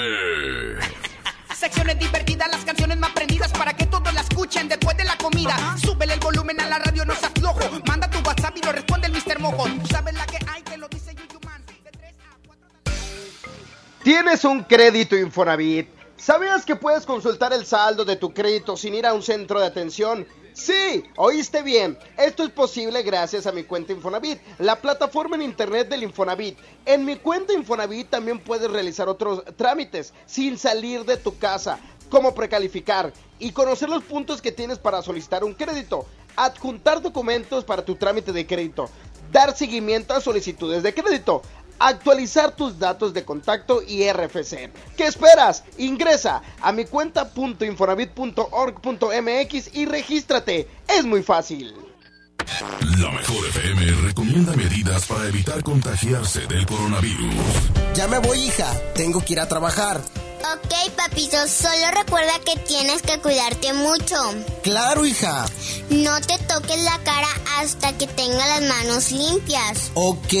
[0.00, 0.80] FM.
[1.54, 5.76] Secciones divertidas, las canciones más prendidas para que todos la escuchen después de la comida.
[5.82, 7.60] Súbele el volumen a la radio, no seas flojo.
[7.86, 9.38] Manda tu WhatsApp y lo responde el Mr.
[9.40, 9.66] Mojo.
[9.90, 11.62] Sabes la que hay, te lo dice Yuyuman.
[14.02, 15.88] ¿Tienes un crédito Infonavit?
[16.16, 19.66] ¿Sabías que puedes consultar el saldo de tu crédito sin ir a un centro de
[19.66, 20.26] atención?
[20.52, 21.96] Sí, oíste bien.
[22.16, 26.58] Esto es posible gracias a mi cuenta Infonavit, la plataforma en internet del Infonavit.
[26.84, 31.78] En mi cuenta Infonavit también puedes realizar otros trámites sin salir de tu casa,
[32.10, 37.84] como precalificar y conocer los puntos que tienes para solicitar un crédito, adjuntar documentos para
[37.84, 38.90] tu trámite de crédito,
[39.30, 41.42] dar seguimiento a solicitudes de crédito,
[41.80, 44.70] actualizar tus datos de contacto y RFC.
[44.96, 45.64] ¿Qué esperas?
[45.78, 50.68] Ingresa a mi cuenta.infonavit.org.mx y regístrate.
[50.86, 51.74] Es muy fácil.
[52.98, 57.34] La mejor FM recomienda medidas para evitar contagiarse del coronavirus.
[57.94, 58.66] Ya me voy, hija.
[58.94, 60.00] Tengo que ir a trabajar.
[60.52, 64.16] Ok, papito, solo recuerda que tienes que cuidarte mucho.
[64.62, 65.44] Claro, hija.
[65.90, 67.28] No te toques la cara
[67.58, 69.90] hasta que tengas las manos limpias.
[69.94, 70.32] Ok.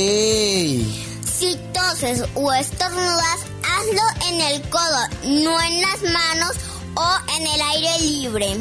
[1.40, 6.52] Si toses o estornudas, hazlo en el codo, no en las manos
[6.94, 8.56] o en el aire libre.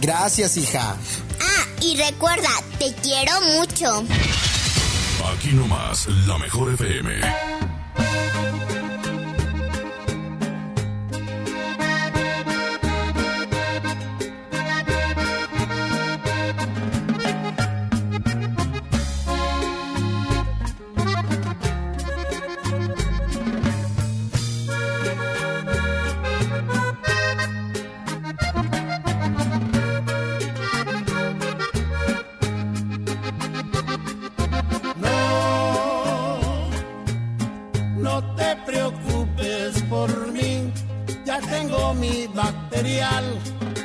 [0.00, 0.94] Gracias, hija.
[1.40, 4.04] Ah, y recuerda, te quiero mucho.
[5.34, 7.20] Aquí nomás, la mejor FM.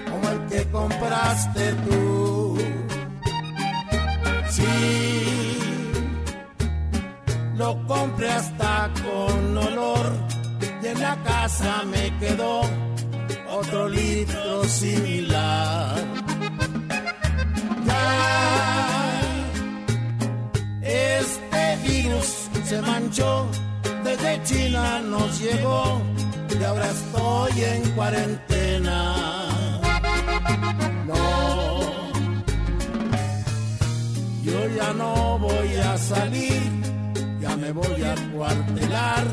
[0.10, 2.58] Como el que compraste tú.
[4.50, 5.58] Sí,
[7.56, 10.06] lo compré hasta con olor
[10.82, 12.62] y en la casa me quedó
[13.50, 15.96] otro litro similar.
[17.88, 19.22] Ya,
[20.82, 23.48] este virus se manchó
[24.06, 26.02] desde China nos llegó
[26.60, 28.55] y ahora estoy en cuarentena.
[38.16, 39.24] Me voy a cuartelar,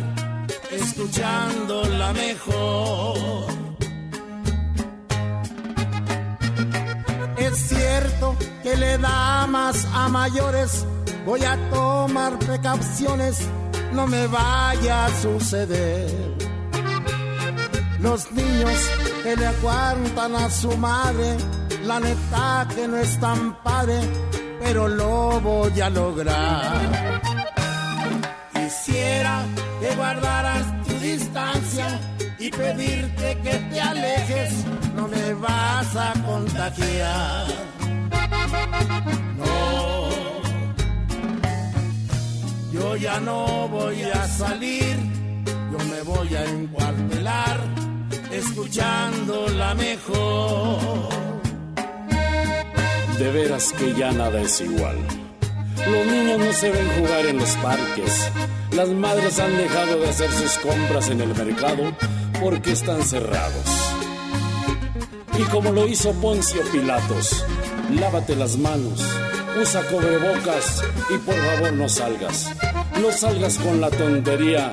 [0.70, 3.53] escuchando la mejor.
[7.37, 10.87] Es cierto que le da más a mayores,
[11.24, 13.49] voy a tomar precauciones
[13.93, 16.11] no me vaya a suceder.
[18.01, 18.91] Los niños
[19.22, 21.37] que le aguantan a su madre,
[21.85, 24.01] la neta que no es tan padre,
[24.61, 27.11] pero lo voy a lograr.
[30.12, 31.98] Guardaras tu distancia
[32.38, 34.52] y pedirte que te alejes,
[34.94, 37.46] no me vas a contagiar.
[39.38, 40.08] No,
[42.72, 44.96] yo ya no voy a salir,
[45.46, 47.60] yo me voy a encuartelar,
[48.30, 51.08] escuchando la mejor.
[53.18, 54.98] De veras que ya nada es igual.
[55.86, 58.30] Los niños no se ven jugar en los parques.
[58.75, 61.95] Las madres han dejado de hacer sus compras en el mercado
[62.41, 63.93] porque están cerrados.
[65.39, 67.45] Y como lo hizo Poncio Pilatos,
[67.91, 69.01] lávate las manos,
[69.61, 72.51] usa cubrebocas y por favor no salgas.
[73.01, 74.73] No salgas con la tontería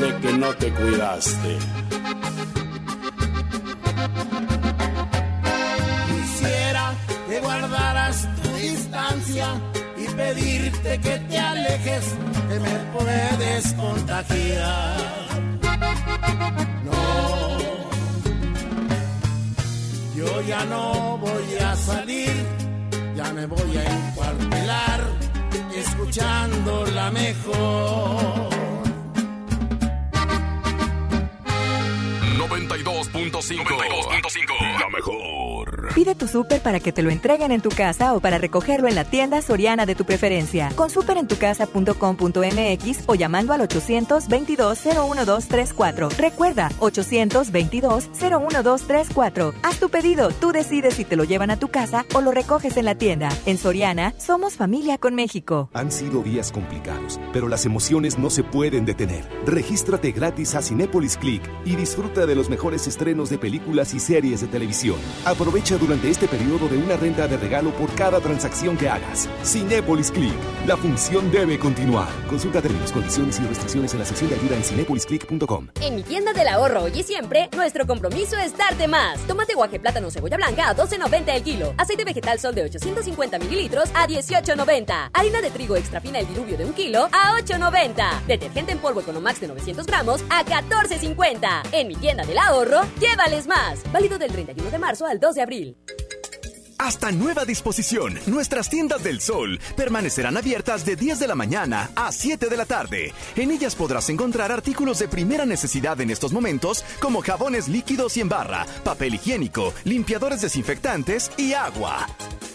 [0.00, 1.58] de que no te cuidaste.
[6.08, 6.94] Quisiera
[7.28, 9.48] que guardaras tu distancia
[9.96, 12.04] y pedirte que te alejes,
[12.48, 12.93] que me
[13.64, 14.96] puedes contagiar.
[16.84, 17.58] No,
[20.16, 22.32] yo ya no voy a salir,
[23.16, 25.00] ya me voy a encuartelar,
[25.76, 28.54] escuchando la mejor.
[32.38, 33.64] 92.5.
[33.64, 34.80] 92.5.
[34.80, 35.53] La mejor.
[35.94, 38.96] Pide tu súper para que te lo entreguen en tu casa o para recogerlo en
[38.96, 40.72] la tienda soriana de tu preferencia.
[40.74, 46.16] Con superentucasa.com.mx o llamando al 822-01234.
[46.16, 49.54] Recuerda, 822-01234.
[49.62, 52.76] Haz tu pedido, tú decides si te lo llevan a tu casa o lo recoges
[52.76, 53.28] en la tienda.
[53.46, 55.70] En Soriana, somos familia con México.
[55.74, 59.22] Han sido días complicados, pero las emociones no se pueden detener.
[59.46, 64.40] Regístrate gratis a Cinépolis Click y disfruta de los mejores estrenos de películas y series
[64.40, 64.96] de televisión.
[65.24, 69.28] Aprovecha durante este periodo de una renta de regalo por cada transacción que hagas.
[69.44, 70.34] Cinépolis Click.
[70.66, 72.08] La función debe continuar.
[72.28, 75.68] Consulta términos, condiciones y restricciones en la sección de ayuda en cinepolisclick.com.
[75.82, 79.18] En mi tienda del ahorro hoy y siempre, nuestro compromiso es darte más.
[79.26, 81.74] Tomate guaje plátano cebolla blanca a 12.90 el kilo.
[81.76, 85.10] Aceite vegetal sol de 850 mililitros a 18.90.
[85.12, 88.26] Harina de trigo extra fina el diluvio de un kilo a 8.90.
[88.26, 91.62] Detergente en polvo Economax de 900 gramos a 14.50.
[91.72, 93.80] En mi tienda del ahorro, llévales más.
[93.92, 95.73] Válido del 31 de marzo al 2 de abril.
[96.84, 102.12] Hasta nueva disposición, nuestras tiendas del sol permanecerán abiertas de 10 de la mañana a
[102.12, 103.14] 7 de la tarde.
[103.36, 108.20] En ellas podrás encontrar artículos de primera necesidad en estos momentos, como jabones líquidos y
[108.20, 112.06] en barra, papel higiénico, limpiadores desinfectantes y agua.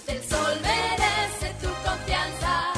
[0.05, 2.73] El sol merece tu confianza.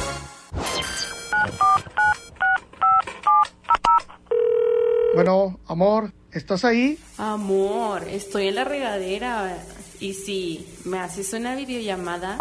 [5.15, 6.97] Bueno, amor, ¿estás ahí?
[7.17, 9.57] Amor, estoy en la regadera.
[10.01, 12.35] Y si me haces una videollamada.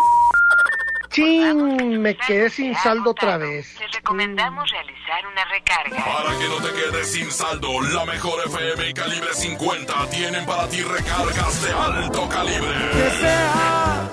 [1.10, 2.00] ¡Chin!
[2.00, 3.74] Me quedé sin saldo otra vez.
[3.76, 6.02] Te recomendamos realizar una recarga.
[6.02, 10.68] Para que no te quedes sin saldo, la mejor FM y calibre 50 tienen para
[10.68, 12.74] ti recargas de alto calibre.
[12.92, 14.10] Que sea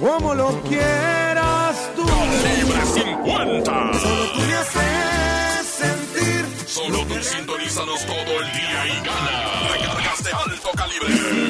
[0.00, 2.06] como lo quieras tú.
[2.06, 3.92] Calibre 50.
[3.98, 6.46] Solo tú me haces sentir.
[6.68, 9.68] Solo tú sintonízanos todo el día y gana.
[9.72, 11.49] Recargas de alto calibre.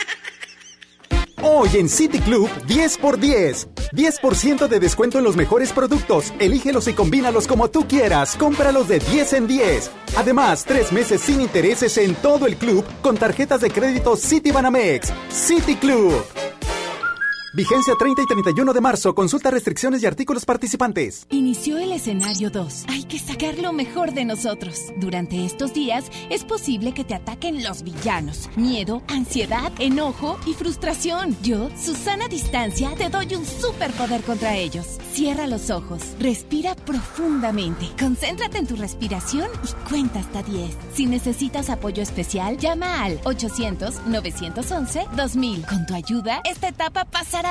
[1.43, 3.67] Hoy en City Club 10 por 10.
[3.93, 6.31] 10% de descuento en los mejores productos.
[6.39, 8.35] Elígelos y combínalos como tú quieras.
[8.35, 9.91] Cómpralos de 10 en 10.
[10.17, 15.11] Además, tres meses sin intereses en todo el club con tarjetas de crédito City Banamex.
[15.31, 16.13] City Club.
[17.53, 19.13] Vigencia 30 y 31 de marzo.
[19.13, 21.27] Consulta restricciones y artículos participantes.
[21.29, 22.85] Inició el escenario 2.
[22.87, 24.79] Hay que sacar lo mejor de nosotros.
[24.95, 28.49] Durante estos días es posible que te ataquen los villanos.
[28.55, 31.35] Miedo, ansiedad, enojo y frustración.
[31.43, 34.87] Yo, Susana Distancia, te doy un superpoder contra ellos.
[35.11, 40.73] Cierra los ojos, respira profundamente, concéntrate en tu respiración y cuenta hasta 10.
[40.93, 45.67] Si necesitas apoyo especial, llama al 800-911-2000.
[45.67, 47.03] Con tu ayuda, esta etapa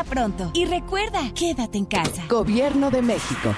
[0.05, 0.51] pronto.
[0.55, 2.25] Y recuerda, quédate en casa.
[2.29, 3.55] Gobierno de México.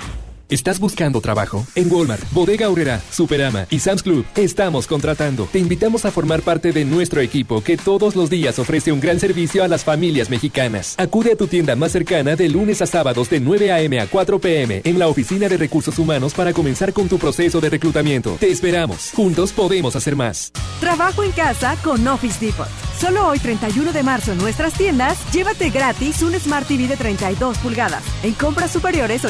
[0.53, 1.67] ¿Estás buscando trabajo?
[1.75, 5.49] En Walmart, Bodega Aurrera, Superama y Sam's Club estamos contratando.
[5.51, 9.19] Te invitamos a formar parte de nuestro equipo que todos los días ofrece un gran
[9.19, 10.95] servicio a las familias mexicanas.
[10.99, 13.99] Acude a tu tienda más cercana de lunes a sábados de 9 a.m.
[13.99, 14.83] a 4 p.m.
[14.85, 18.37] en la Oficina de Recursos Humanos para comenzar con tu proceso de reclutamiento.
[18.39, 19.11] Te esperamos.
[19.15, 20.53] Juntos podemos hacer más.
[20.81, 22.69] Trabajo en casa con Office Depot.
[23.01, 27.59] Solo hoy 31 de marzo en nuestras tiendas, llévate gratis un Smart TV de 32
[27.59, 28.05] pulgadas.
[28.23, 29.25] En compras superiores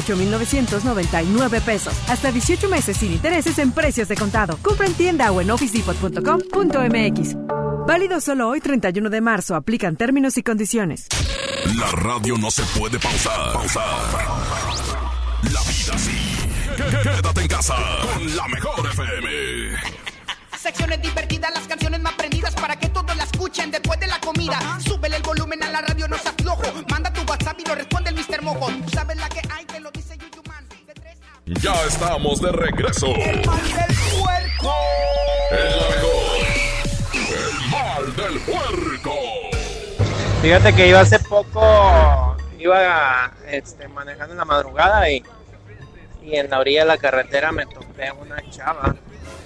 [1.12, 1.94] 8,999 pesos.
[2.08, 4.58] Hasta 18 meses sin intereses en precios de contado.
[4.62, 7.36] Compra en tienda o en officedepot.com.mx.
[7.86, 9.54] Válido solo hoy 31 de marzo.
[9.54, 11.08] Aplican términos y condiciones.
[11.78, 13.52] La radio no se puede pausar.
[13.52, 13.84] Pausar.
[15.44, 16.16] La vida sí.
[17.02, 17.74] Quédate en casa
[18.14, 19.76] con la mejor FM.
[20.58, 24.78] Secciones divertidas, las canciones más prendidas para que todos la escuchen después de la comida.
[24.80, 26.62] Súbele el volumen a la radio, no seas flojo.
[26.88, 28.42] Manda tu WhatsApp y lo responde el Mr.
[28.42, 28.70] Mojo.
[28.84, 29.81] Tú sabes la que hay, que.
[31.60, 33.06] Ya estamos de regreso.
[33.14, 34.74] El mal del puerco.
[35.50, 36.42] El la mejor.
[37.14, 39.14] El mal del puerco.
[40.40, 45.22] Fíjate que yo hace poco iba este, manejando en la madrugada y,
[46.22, 48.94] y en la orilla de la carretera me topé a una chava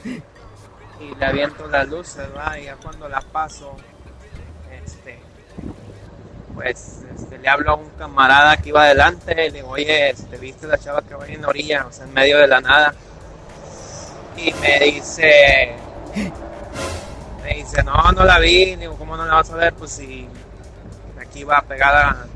[0.04, 2.58] y le aviento las luces, ¿va?
[2.58, 3.76] y ya cuando la paso,
[6.56, 10.38] pues este, le hablo a un camarada que iba adelante y le digo, oye, este,
[10.38, 12.94] ¿viste la chava que va en la orilla, o sea, en medio de la nada?
[14.38, 15.74] Y me dice,
[17.44, 19.74] me dice, no, no la vi, digo, ¿cómo no la vas a ver?
[19.74, 20.26] Pues si
[21.20, 22.26] aquí va pegada,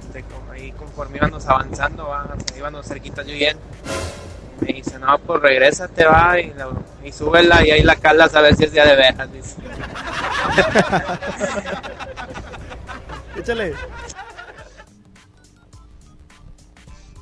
[0.00, 2.26] este, ahí conforme íbamos avanzando, ¿va?
[2.56, 3.56] íbamos cerquita yo y él.
[4.60, 6.68] Me dice, no, pues regrésate, va, y, la-
[7.02, 9.56] y súbela y ahí la calas a si es día de veras, dice.
[13.48, 13.72] Échale.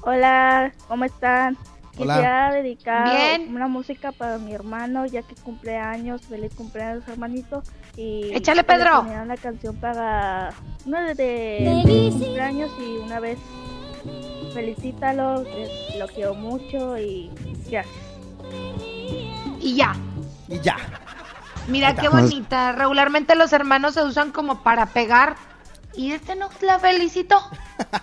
[0.02, 1.56] Hola, ¿cómo están?
[1.98, 2.14] Hola.
[2.14, 3.54] Quisiera dedicar Bien.
[3.54, 6.22] una música para mi hermano, ya que cumple años.
[6.22, 7.62] Feliz cumpleaños, hermanito.
[7.96, 9.02] Y Échale, Pedro.
[9.02, 10.52] una canción para
[10.84, 13.38] uno de, cumpleaños y una vez
[14.52, 17.30] felicítalo, que lo quiero mucho y
[17.70, 17.86] gracias.
[19.60, 19.94] Y ya.
[20.48, 20.76] Y ya.
[21.68, 22.72] Mira qué bonita.
[22.72, 25.36] Regularmente los hermanos se usan como para pegar.
[25.96, 27.36] Y este no la felicito.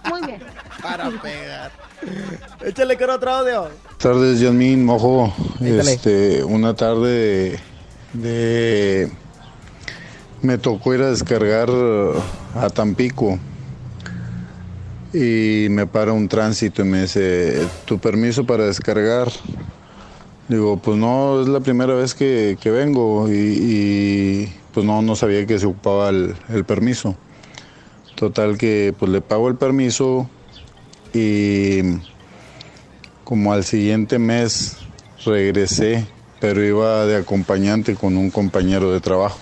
[0.10, 0.42] Muy bien.
[0.82, 1.72] Para pegar.
[2.66, 3.68] Échale con otro audio.
[3.98, 5.34] tardes, Yasmín Mojo.
[5.62, 7.60] Este, una tarde
[8.14, 9.12] de,
[10.42, 11.70] me tocó ir a descargar
[12.56, 13.40] a Tampico
[15.14, 19.30] y me para un tránsito y me dice, ¿tu permiso para descargar?
[20.50, 25.16] Digo, pues no, es la primera vez que, que vengo y, y, pues no, no
[25.16, 27.16] sabía que se ocupaba el, el permiso.
[28.24, 30.30] Total que pues le pago el permiso
[31.14, 31.82] y
[33.26, 34.78] como al siguiente mes
[35.26, 36.08] regresé,
[36.40, 39.38] pero iba de acompañante con un compañero de trabajo.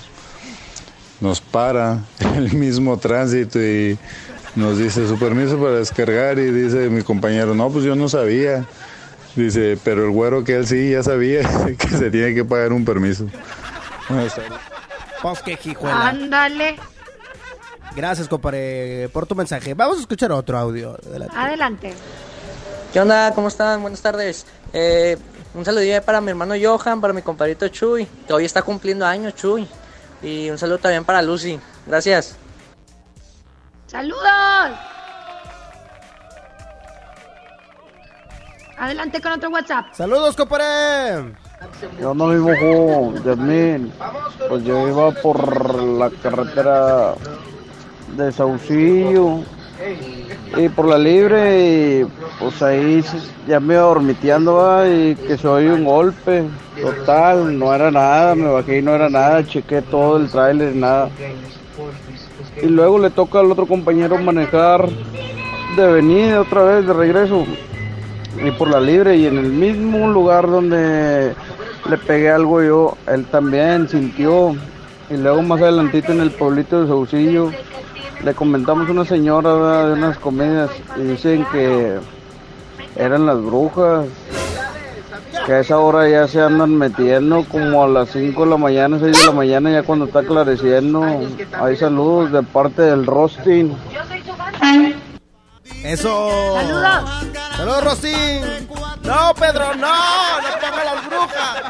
[1.20, 2.00] Nos para
[2.36, 4.00] el mismo tránsito y
[4.56, 8.66] nos dice su permiso para descargar y dice mi compañero, no, pues yo no sabía.
[9.36, 12.84] Dice, pero el güero que él sí ya sabía que se tiene que pagar un
[12.84, 13.28] permiso.
[14.10, 14.60] Buenas tardes.
[15.22, 15.78] Pues que.
[15.86, 16.78] Ándale.
[17.96, 19.74] Gracias, compadre, por tu mensaje.
[19.74, 20.98] Vamos a escuchar otro audio.
[21.06, 21.36] Adelante.
[21.38, 21.94] Adelante.
[22.94, 23.34] ¿Qué onda?
[23.34, 23.82] ¿Cómo están?
[23.82, 24.46] Buenas tardes.
[24.74, 25.18] Eh,
[25.54, 29.36] un saludillo para mi hermano Johan, para mi compadrito Chuy, que hoy está cumpliendo años,
[29.36, 29.68] Chuy.
[30.22, 31.60] Y un saludo también para Lucy.
[31.86, 32.38] Gracias.
[33.88, 34.72] ¡Saludos!
[38.78, 39.94] Adelante con otro WhatsApp.
[39.94, 41.36] Saludos, compadre.
[42.00, 43.94] Yo no vivo Yasmín.
[44.48, 47.16] Pues yo iba por la carretera
[48.26, 49.40] de Saucillo
[50.58, 52.08] y por la libre y
[52.40, 53.04] pues ahí
[53.48, 56.44] ya me iba dormiteando y que se oye un golpe.
[56.82, 61.10] Total, no era nada, me bajé y no era nada, chequé todo el tráiler, nada.
[62.62, 64.90] Y luego le toca al otro compañero manejar
[65.76, 67.46] de venida otra vez, de regreso
[68.44, 71.34] y por la libre y en el mismo lugar donde
[71.90, 74.56] le pegué algo yo, él también sintió
[75.10, 77.52] y luego más adelantito en el pueblito de Saucillo
[78.24, 79.88] le comentamos a una señora ¿verdad?
[79.88, 81.98] de unas comidas y dicen que
[82.96, 84.06] eran las brujas
[85.46, 89.00] que a esa hora ya se andan metiendo como a las 5 de la mañana,
[89.00, 91.04] 6 de la mañana ya cuando está aclareciendo.
[91.60, 93.76] Hay saludos de parte del Rostin.
[95.84, 96.54] Eso.
[96.56, 97.32] Saludos.
[97.58, 98.68] Saludos, Rosín.
[99.04, 100.42] No, Pedro, no.
[100.42, 101.62] No ponga las brujas.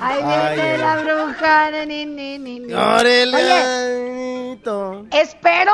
[0.00, 0.78] Ahí viene ay.
[0.78, 1.70] la bruja.
[1.86, 2.74] ni, ni, ni, ni.
[2.74, 4.58] Oye,
[5.10, 5.72] espero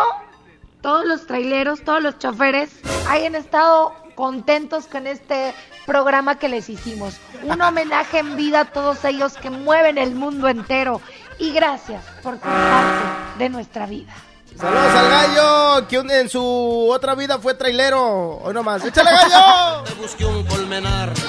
[0.81, 2.71] todos los traileros, todos los choferes
[3.09, 5.55] hayan estado contentos con este
[5.87, 7.19] programa que les hicimos.
[7.43, 11.01] Un homenaje en vida a todos ellos que mueven el mundo entero.
[11.39, 14.13] Y gracias por ser parte de nuestra vida.
[14.57, 18.39] Saludos al gallo, que en su otra vida fue trailero.
[18.39, 18.85] Hoy nomás.
[18.85, 19.85] ¡Échale, gallo!
[19.85, 21.13] Te busqué un colmenar.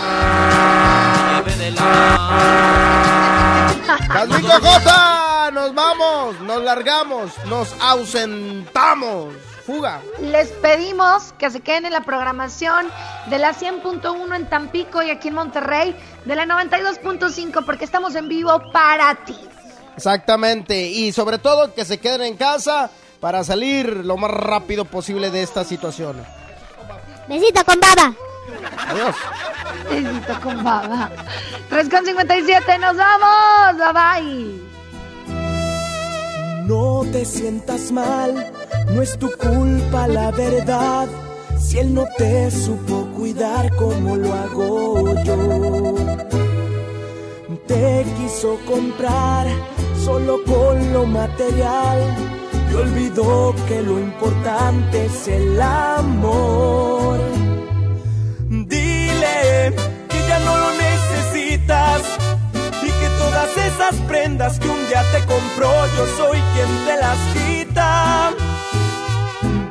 [4.07, 5.51] ¡Casmico J!
[5.51, 5.89] ¡Nos vamos!
[5.89, 9.33] vamos, nos largamos, nos ausentamos.
[9.65, 10.01] Fuga.
[10.19, 12.87] Les pedimos que se queden en la programación
[13.27, 15.95] de la 100.1 en Tampico y aquí en Monterrey,
[16.25, 19.37] de la 92.5 porque estamos en vivo para ti.
[19.95, 22.89] Exactamente, y sobre todo que se queden en casa
[23.19, 26.17] para salir lo más rápido posible de esta situación.
[27.27, 28.13] Besito con baba.
[28.87, 29.15] Adiós.
[29.89, 31.11] Besito con baba.
[31.69, 33.77] 3.57, nos vamos.
[33.77, 34.69] Bye bye.
[36.65, 38.51] No te sientas mal,
[38.87, 41.07] no es tu culpa la verdad.
[41.59, 45.35] Si él no te supo cuidar como lo hago yo.
[47.67, 49.47] Te quiso comprar
[50.03, 52.38] solo con lo material
[52.79, 57.19] olvidó que lo importante es el amor.
[58.49, 59.73] Dile
[60.09, 62.01] que ya no lo necesitas
[62.81, 67.17] y que todas esas prendas que un día te compró yo soy quien te las
[67.33, 68.31] quita.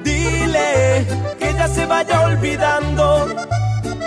[0.05, 1.07] Dile
[1.39, 3.27] que ya se vaya olvidando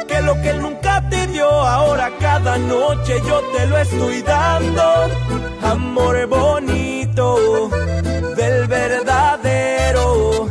[0.08, 4.84] que lo que nunca te dio ahora cada noche yo te lo estoy dando.
[5.64, 7.70] Amor bonito
[8.42, 10.48] del verdadero,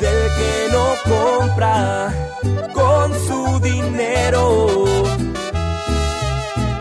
[0.00, 2.12] del que no compra
[2.72, 4.84] con su dinero.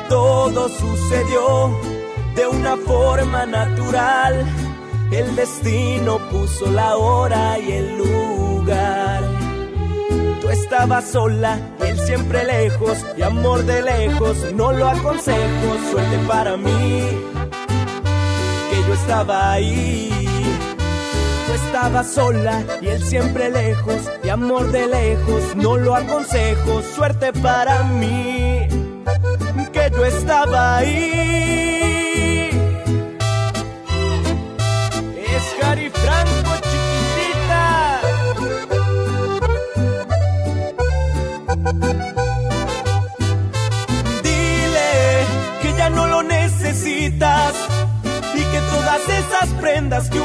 [0.07, 1.47] Todo sucedió
[2.35, 4.45] de una forma natural.
[5.11, 9.23] El destino puso la hora y el lugar.
[10.41, 13.03] Tú estabas sola él siempre lejos.
[13.17, 15.67] Y amor de lejos, no lo aconsejo.
[15.91, 17.01] Suerte para mí,
[18.69, 20.14] que yo estaba ahí.
[21.55, 24.11] Tú estabas sola y él siempre lejos.
[24.25, 26.81] Y amor de lejos, no lo aconsejo.
[26.81, 28.67] Suerte para mí,
[29.71, 32.49] que yo estaba ahí.
[35.15, 38.01] Es Gary Franco, chiquitita.
[44.23, 45.25] Dile
[45.61, 47.53] que ya no lo necesitas
[48.33, 50.24] y que todas esas prendas que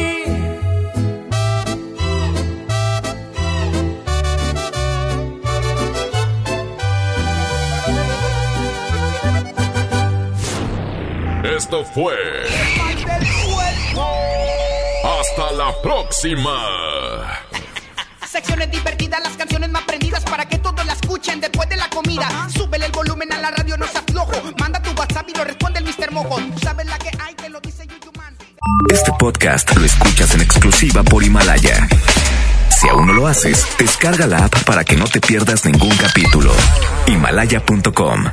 [11.55, 12.15] Esto fue.
[15.03, 17.29] Hasta la próxima.
[18.25, 22.47] Secciones divertidas, las canciones más prendidas para que todos la escuchen después de la comida.
[22.55, 24.31] Súbele el volumen a la radio, no seas flojo.
[24.59, 26.11] Manda tu WhatsApp y lo responde el Mr.
[26.11, 26.39] Mojo.
[26.63, 28.33] Sabes la que hay, te lo dice Yuyu Man.
[28.89, 31.87] Este podcast lo escuchas en exclusiva por Himalaya.
[32.79, 36.53] Si aún no lo haces, descarga la app para que no te pierdas ningún capítulo.
[37.07, 38.25] Himalaya.com